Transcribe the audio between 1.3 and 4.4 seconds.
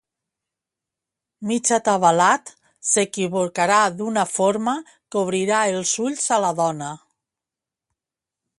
Mig atabalat, s'equivocarà d'una